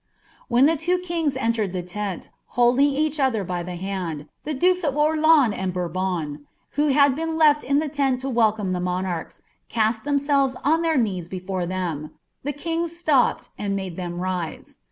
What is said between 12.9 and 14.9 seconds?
slopped and made them rise.